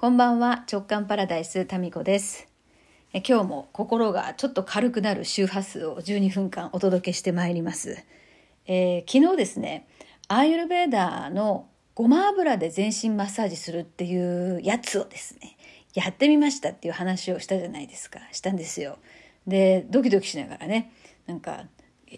[0.00, 2.46] こんばんは直感パラダイスタミコです。
[3.12, 8.04] え今日も心がちょっと軽くなる周波数を12分間お届けしてまいります、
[8.68, 9.88] えー、昨日ですね
[10.28, 11.66] アーユルベーダーの
[11.96, 15.56] ごま油で全身マッサージするっていうやつをですね
[15.94, 18.20] やってみましたっていう話をしたじゃないですか。
[18.30, 18.98] したんですよ。
[19.48, 20.92] でドキドキしながらね
[21.26, 21.64] なんか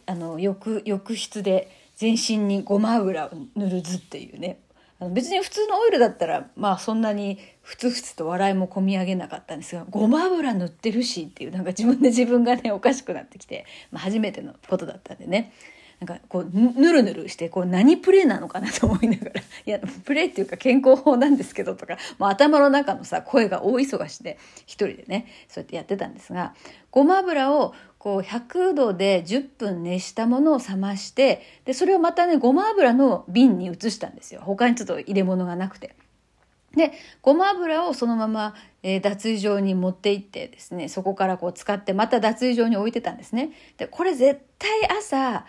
[0.04, 4.60] あの浴浴室で全身にごま油を塗る図っていうね
[5.00, 15.52] あの別に普通のオイルだったらまあそんなにふつふつと笑いもこみ上げなかったんですがごま油塗ってるしっていうなんか自分で自分がねおかしくなってきて、まあ、初めてのことだったんでね。
[16.00, 19.32] なんかこうぬるぬるしてこう何プレイなのかなと思いながら
[19.66, 26.54] いやプレイっていうか健康法なんですけどとか、まあ、頭の中のさ声が大忙しで一人でねそうやってやってたんですが
[26.90, 35.94] ごま油をこう100度で10分熱したものを冷ましてでそれをまたねごま油の瓶に移したんですよ他にちょっと入れ物がなくて。
[36.74, 38.54] でごま油をそのまま、
[38.84, 43.50] えー、脱衣場に持って行ってですねそこからこう使ってまた脱衣場に置いてたんですね。
[43.76, 45.44] でこれ絶対朝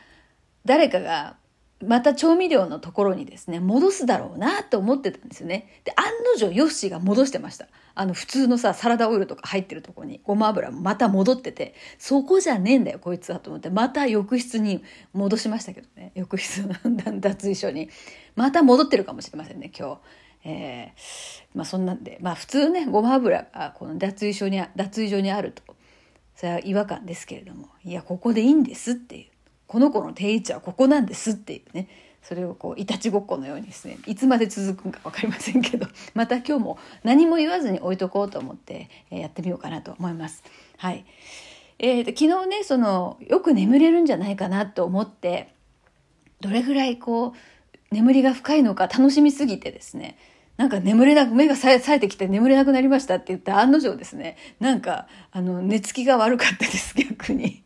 [0.66, 1.38] 誰かが
[1.84, 5.68] また調味料のところにですね、戻すだろうなと思ってたんですよね。
[5.84, 7.68] で、案の定ヨッシーが戻してました。
[7.94, 16.12] あの、普通のさ、サラダオイルとか入ってるとこに、ごま油また戻ってて、そこじゃねえんだよ、こいつはと思って、また浴室に戻しましたけどね。
[16.16, 16.74] 浴室の
[17.20, 17.90] 脱衣所に。
[18.36, 20.00] また戻ってるかもしれませんね、今日。
[20.44, 25.64] えー、まあそんなんで、まあ普通ね、ごま油がこの脱衣所に、脱衣所にあると、
[26.36, 29.31] それは違和感ですけれども、いや、ここでいいんですっていう。
[29.72, 31.88] この子の定位置はここなんですっていうね
[32.22, 40.44] それをこういたちごっこのようにですねいつまで続くんか分かりませんけど また今日も何も言わずに置いとこうと思ってやってみようかなと思います。
[40.76, 41.06] はい
[41.80, 45.54] えー、と昨日ねそのよく眠れるんじゃないかなと思って
[46.42, 50.18] どれぐらいこう眠りが深いのか楽しみすぎてですね
[50.58, 57.64] なんか眠れなく、目が冴えてきて眠れなくなりましたって言った案の定ですね、なんか、あの、寝つきが悪かったです、逆に。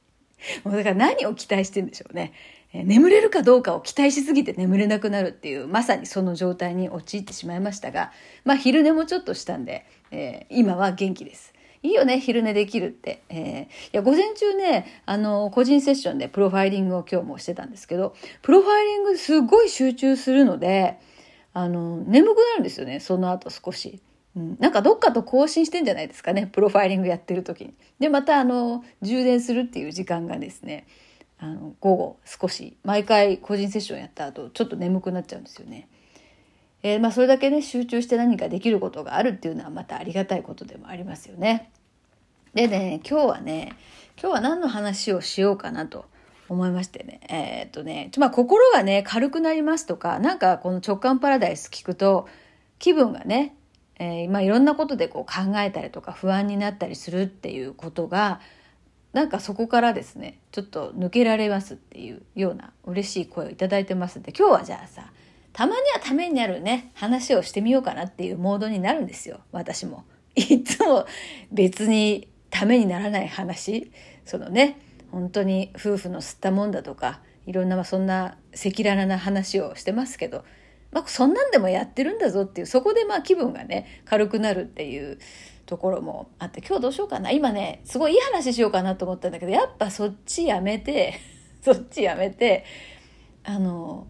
[0.63, 2.33] もうだから何を期待してんでしょうね。
[2.73, 8.11] 眠れるかどうかを期待しすぎて眠れなくなるっていう、まさにその状態に陥ってしまいましたが、
[8.43, 11.53] まあ昼寝もちょっとしたんで、えー、今は元気です。
[11.83, 13.21] いいよね、昼寝できるって。
[13.29, 20.97] えー、いや、午前中ね、あの、個人セッションでプロファイリングを今日もしてたんですけど、プロファイリングすごい集中するので、
[21.53, 24.01] あの、眠くなるんですよね、その後少し。
[24.35, 27.73] うん、なんかどっかと更新してんじゃないですかねプロファイリングやってる時に。
[27.99, 30.87] でまたあの充電するっていう時間がですね
[31.39, 35.87] あの午後少し毎回個人セッションやった後ちょっと眠くなっちゃうんですよね。
[36.83, 41.71] えー、まあ、それだけね集中して何かできることがあるっていうのはまたありがたいことでもありますよね。
[42.53, 43.73] でね今日はね
[44.21, 46.05] 今日は何の話をしようかなと
[46.47, 52.27] 思いましてねえー、っとね、まあ、心がね軽くなりますとかなんかこの直感パラダイス聞くと
[52.79, 53.55] 気分がね
[53.97, 58.41] えー、まあ、いろんなことでこう考えたりとか不安になったりするっていうことが
[59.13, 65.09] なんかそこからですねちょっと抜けられますっていうような嬉しい声を頂いてますんで今日はじゃあさ
[65.53, 70.03] たまにはためになるね話をしてみようかなっていうモードになるんですよ私も。
[70.35, 71.05] いつも
[71.49, 73.89] 別にためにならない話
[74.25, 74.77] そのね
[75.11, 80.43] 本当に夫婦の吸ったもんだとかいろんなそんな赤裸々な話をしてますけど
[80.95, 85.19] まあ、そんなんでもやってるんだぞっていうそこでまあ気分がね軽くなるっていう
[85.65, 87.31] ところもあって今日どうしようかな。
[87.31, 91.19] 今ねすごいいい話しようかなと思ったんだけどやっぱそっちやめて
[91.61, 92.63] そっちやめて
[93.43, 94.07] あの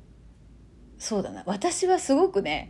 [1.00, 1.42] そうだな。
[1.48, 2.70] 私はすごくね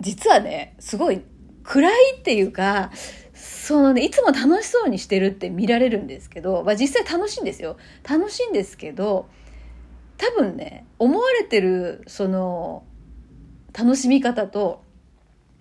[0.00, 1.20] 実はねすごい
[1.62, 2.90] 暗いっていうか
[3.34, 7.76] そのねいつも楽しそうにしてるって見られるんですけど、まあ、実際楽しいんですよ。
[8.08, 9.28] 楽しいんですけど
[10.16, 12.84] 多分ね思われてるその
[13.76, 14.84] 楽しみ方と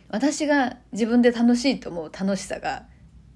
[0.09, 2.85] 私が自分で楽しいと思う楽しさが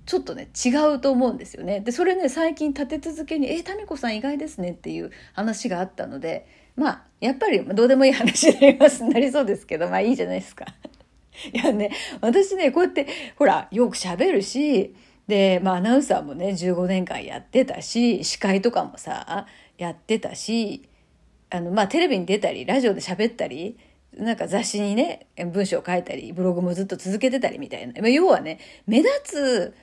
[0.05, 1.79] ちょっとね違うと思うんですよね。
[1.79, 6.45] でそれね最近立て続けに「えタミコさん意外ですね」っていう話があったので
[6.75, 10.65] まあやっぱりどうでもいい話になりますなりそうですけどまあいいじゃないですか。
[11.53, 11.91] いやね
[12.21, 13.07] 私ねこうやって
[13.37, 14.93] ほらよく喋るし
[15.27, 19.47] で、まあ、アナウンサーもね15年間やってたし司会とかもさ
[19.77, 20.83] やってたし
[21.49, 23.77] あの、まあ、テレビに出たりラジオで喋ったり
[24.17, 28.09] なんか雑誌にね、文章を書いたり、ブログもずっと続けてたりみたいなま。
[28.09, 29.75] 要はね、目立つ、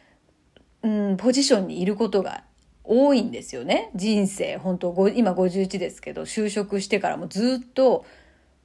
[0.83, 2.45] うん、ポジションにいることが
[2.85, 3.91] 多いんですよね。
[3.95, 8.05] 人生、本当今51ですけど、就職してからもずっと、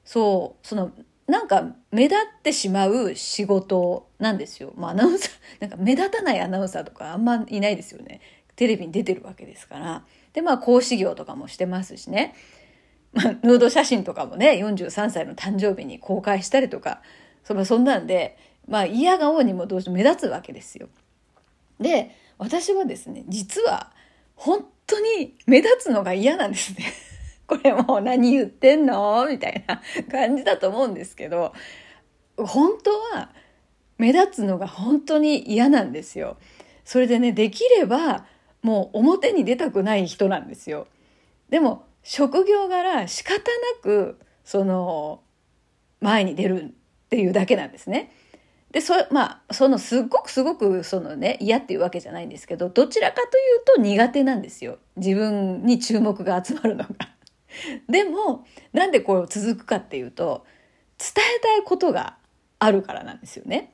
[0.03, 0.91] そう、その、
[1.27, 4.73] なんか目立ってしまう仕事なんですよ。
[4.75, 8.21] まあアナウンサー、 なんか目立たないアナウンサーとかあんまいないですよね。
[8.55, 10.05] テレビに出てるわけですから。
[10.33, 12.35] で、まあ講師業とかもしてますしね。
[13.15, 17.01] まあ、ヌード写真とかもね、43歳の誕生日に公開したりとか、
[17.45, 20.89] そそんなんで、まあ嫌顔にもどうしても目立つわけですよ。
[21.79, 23.91] で、私はですね、実は
[24.35, 26.85] 本当に目立つのが嫌なんですね。
[27.47, 29.25] これもう何言ってんの？
[29.29, 31.53] みたいな感じだと思うんですけど、
[32.37, 33.29] 本当は
[33.97, 36.37] 目立つのが本当に嫌なんですよ。
[36.83, 38.25] それでね、できれば
[38.61, 40.87] もう表に出たくない人なんですよ。
[41.49, 43.41] でも職業柄仕方な
[43.81, 45.23] くその
[45.99, 46.69] 前に出るっ
[47.09, 48.11] ていうだけなんですね。
[48.71, 56.89] でそまあそのすっごくすごくそのね嫌っていうわけじゃないんですけどどちらかというと苦手なんですよ自分に注目が集まるのが。
[57.89, 60.45] でもなんでこう続くかっていうと
[60.99, 62.17] 伝えたいことが
[62.59, 63.73] あるからなんですよね。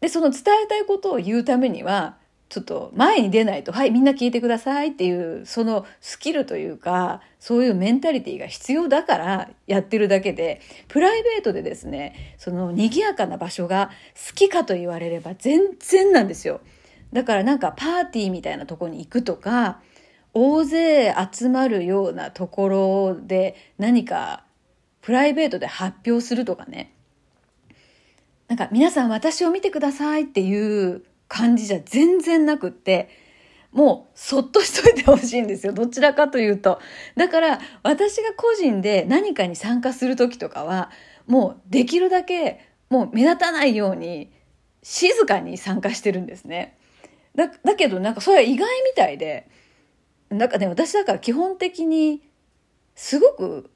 [0.00, 2.18] でその伝えたいことを言うためには
[2.52, 13.90] ちょっと前に出ないと、はい、みんな聞いてくださいっていう、そのスキルというか、そういうメンタリティーが必要だからやってるだけで、プライベートでですね、その賑やかな場所が
[14.28, 16.60] 好きかと言われれば全然なんですよ。
[17.14, 19.80] だからなんかパーティーみたいなとこに行くとか、
[20.34, 24.44] 大勢集まるようなところで何か
[25.00, 26.92] プライベートで発表するとかね。
[28.48, 31.02] なんか皆さん私を見てくださいっていう
[31.32, 33.08] 感じじゃ全然なくって、
[33.72, 35.72] もうそっとしといてほしいんですよ。
[35.72, 36.78] どちらかというと。
[37.16, 40.90] だから私が個人で何かに参加する時とかは、
[41.26, 44.30] もうできるだけもう目立たないように
[44.82, 46.76] 静かに参加してるんですね。
[47.34, 49.48] だだけどなんかそれは意外みたいで、
[50.28, 52.28] なんかね、私だから基本的に
[52.94, 53.70] すごく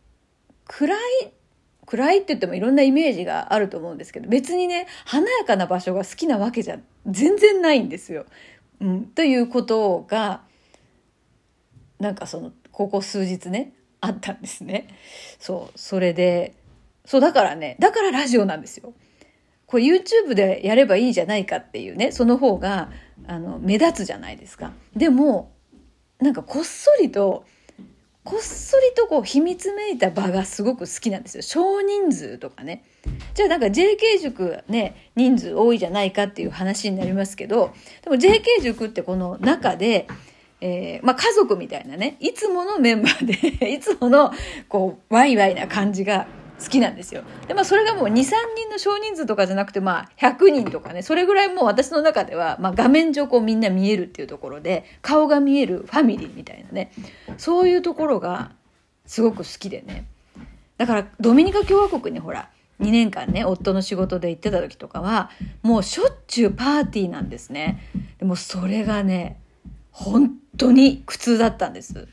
[0.66, 0.98] 暗い
[1.86, 8.26] 暗いって言ってもいろんなイメージがあると思うんですけど別にね華やかな場所が好きなわけじゃ全然ないんですよ。
[8.80, 10.42] うん、ということが
[11.98, 14.88] なんかそのここ数日ねあったんですね。
[15.38, 16.54] そうそれで
[17.04, 18.92] そうだからねだからラジオなんですよ。
[19.66, 22.90] これ YouTube でやればいいじゃないかっていうねその方が
[23.26, 24.72] あの目立つじゃないですか。
[24.94, 25.52] でも
[26.20, 27.44] なんかこっそりと
[28.26, 31.42] こっそりとこう秘密めいた場がすごく好きなんですよ。
[31.42, 32.84] 少人数とかね。
[33.34, 40.08] じゃあなんか JK 塾ね、人数多いじゃないかっていう話になりますけど、でも JK 塾ってこの中で、
[40.60, 44.32] えー、まあ家族みたいなね、いつものメンバーで いつもの
[44.68, 46.26] こう、ワイワイな感じが
[46.62, 47.22] 好きなんですよ。
[47.48, 48.12] で、まあそれがもう2、3
[48.56, 56.92] 人の少人数とかじゃなくて、まあ100人とかね、それぐらいもう私の中では、まあ画面上こうみんな見えるっていうところで、顔が見えるファミリーみたいなね、
[57.36, 58.52] そういうところが
[59.04, 60.06] すごく好きでね。
[60.78, 62.48] だからドミニカ共和国にほら、
[62.80, 65.30] 2年間ね、夫の仕事で行ってた時とかは、
[65.62, 67.80] もうしょっちゅうパーティーなんですね。
[68.18, 69.40] でもそれがね、
[69.90, 72.08] 本当に苦痛だったんです。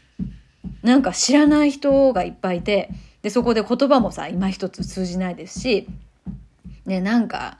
[0.81, 2.89] なんか知らない人がいっぱいいて、
[3.23, 5.87] で、そこで言葉もさ、今一つ通じないですし、
[6.85, 7.57] ね、なんか、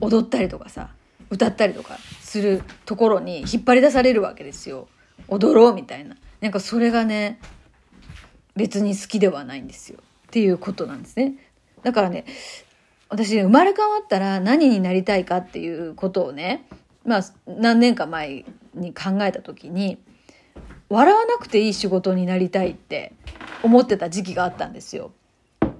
[0.00, 0.90] 踊ったりとかさ、
[1.30, 4.88] 歌ったりとかするところに引っ張り出されるわけですよ。
[5.28, 6.16] 踊ろうみたいな。
[6.40, 7.38] なんかそれがね、
[8.56, 9.98] 別に好きではないんですよ。
[10.28, 11.34] っていうことなんですね。
[11.82, 12.24] だからね、
[13.08, 16.66] 私、生まれ変わったら何になりたいかっていうことをね、
[17.04, 19.98] まあ、何年か前に考えた時に、
[20.92, 23.14] 笑わなくていい仕事になりたいって
[23.62, 25.12] 思ってた時期があったんですよ。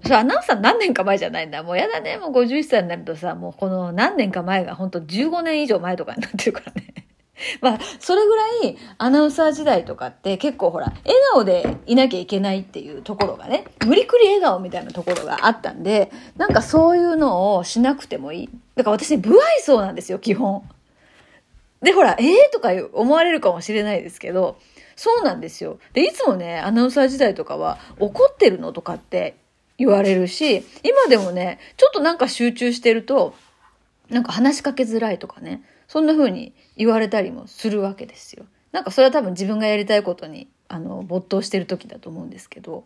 [0.03, 1.62] それアナウンサー何年か前じゃないんだ。
[1.62, 2.17] もうやだね。
[2.17, 6.94] もう51歳になるとさ、もうこの何年か前が本当15年以上前とかになってるからね。
[7.60, 18.48] まあ、それぐらいアナウンサー時代とかって結構ほら、笑顔でいなきゃいけないっていうところがね、無理くり笑顔みたいなところがあったんで、なんかそういうのをしなくてもいい。
[18.77, 20.63] だから私、不愛想なんですよ、基本。
[21.82, 24.56] で、ほら、ええー、とか思われるかもしれないですけど、
[24.96, 25.79] そうなんですよ。
[25.93, 29.37] で、いつもね、アナウンサー時代とかは怒ってるのとかって
[29.79, 33.34] 言われるし、今でもね、ちょっとなんか集中してると、
[34.11, 38.44] なんか話しかけづらいとかね、そんな風に言われたりもするわけですよ。
[38.72, 42.84] なんかそれは多分自分がやりたいことに、あの、没頭してる時だと思うんですけど、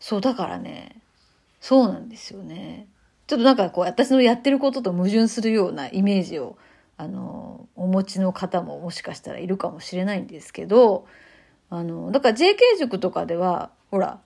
[0.00, 1.00] そう、だからね、
[1.60, 2.88] そうなんですよね。
[3.28, 6.56] ちょっとなんかこう、私のやってることと矛盾するようなイメージを、
[6.96, 11.06] あの、お持ちの方ももしかしたらいるかもしれないんですけど、
[11.72, 14.20] あの、だから JK 塾とかでは、ほら、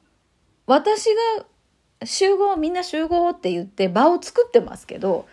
[0.67, 1.05] 私
[1.39, 1.47] が
[2.05, 5.29] 集合、みんな集合って言って場を作ってますけど、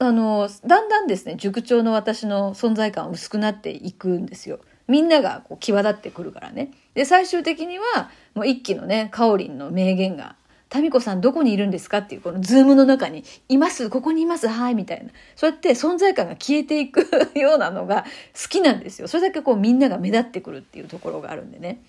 [0.00, 4.58] あの、だんだんですね、塾長の私の存在感薄くなっていくんですよ。
[4.88, 6.72] みんながこう際立ってくるからね。
[6.94, 10.34] で、最終的には、もう一期のね、かおりんの名言が
[10.70, 15.10] タミコさんどこにいるんですかっていうこのズームの中にいますここにいますはいみたいな。
[15.34, 17.00] そうやって存在感が消えていく
[17.34, 18.04] ようなのが
[18.40, 19.08] 好きなんですよ。
[19.08, 21.82] それだけこうみんなが目立ってくるっていうところがあるんでね。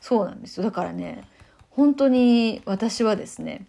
[0.00, 0.64] そうなんですよ。
[0.64, 1.24] だからね、
[1.68, 3.66] 本当に私はですね、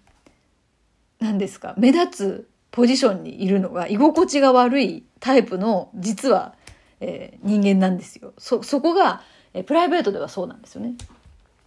[1.19, 6.55] 何ですか、目立つポジションにいるのが居心地が悪いタイプの実は、
[7.01, 8.33] えー、人間なんですよ。
[8.37, 9.21] そ、そこが、
[9.53, 10.95] えー、プライベートではそうなんですよね。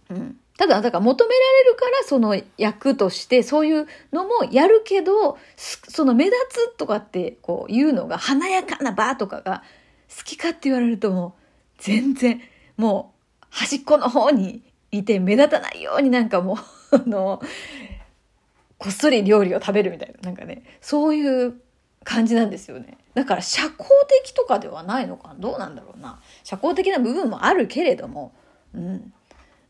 [0.09, 0.39] うん。
[0.57, 9.63] ただ、だから求められるからその役としてそういうのもやるけど、その目立つとかってこう言うのが華やかなバーとかが
[10.09, 11.41] 好きかって言われるともう
[11.77, 12.41] 全然
[12.75, 14.61] もう端っこの方に
[14.91, 16.57] いて目立たないようになんかもう
[16.95, 17.41] あの、
[18.77, 21.53] こっそり料理を食べるみたいな、なんかね、そういう
[22.03, 22.97] 感じなんですよね。
[23.13, 23.77] だから社交
[24.23, 26.19] 的とかではないのかどうなんだろうな。
[26.43, 28.33] 社交的な部分もあるけれども、
[28.73, 29.13] うん。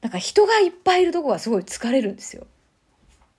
[0.01, 2.47] なんか人がいっぱいいるとこはすごい疲れるんですよ。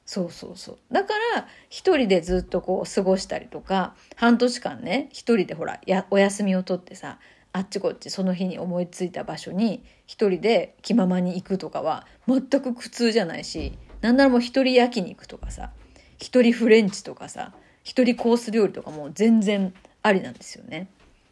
[0.05, 0.79] そうそうそう。
[0.93, 7.19] だから一人でずっとこう過ごしたりとか、半年間ね、一人でほら、や、お休みを取ってさ、
[7.52, 15.71] あっちこっちその日に思いついた場所に一人で気ままに行くとかは全く苦痛じゃないし、なんならもう一人焼肉とかさ、
[16.19, 17.52] 一人フレンチとかさ、
[17.83, 20.88] 一人コース料理とかも全然ありなんですよね。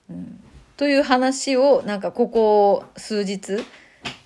[0.09, 0.41] うん、
[0.77, 3.59] という話をなんかここ数日、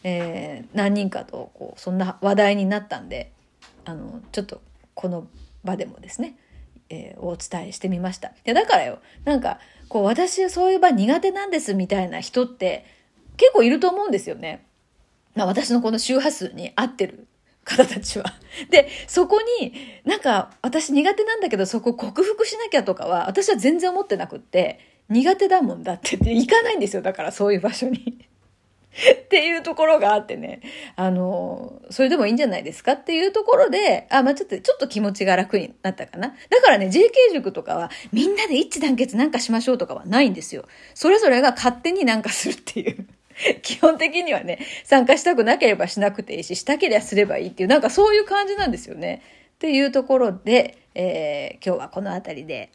[0.04, 3.32] えー、何人かとこうそんな話題になったんで
[3.84, 4.60] あのちょっと
[4.94, 5.26] この
[5.64, 6.36] 場でもですね、
[6.90, 8.28] えー、お伝えしてみました。
[8.28, 9.58] いやだからよなんか
[9.88, 12.84] こう私そういう場苦手なんですみたいな人って
[13.36, 14.64] 結構いると思うんですよね。
[15.34, 17.26] まあ、私のこの周波数に合ってる
[17.64, 18.26] 方たちは。
[18.70, 19.72] で、そこに、
[20.04, 27.02] なんか、私苦手なんだけど、そこ克服しなきゃとかは、私は全然思ってなくって、苦手だもんだってって行かないんですよ。
[27.02, 28.26] だから、そういう場所に。
[28.92, 30.60] っていうところがあってね、
[30.96, 36.34] あの、それでもいいんじゃないですかっていうところで、あ、まあ、ちょっと、ちょっと気持ちが楽になったかな。
[36.50, 40.66] だからね、JK 塾とかは、みんなで一致団結なんかしましょうとかはないんですよ。
[40.94, 43.06] それぞれが勝手になんかするっていう。
[43.62, 49.22] 基本的にはね、参加したくなければしなくていいし、したければすればいいっていう、なんかそういう感じなんですよね。
[49.54, 52.70] っていうところで、えー、今日はこの辺りで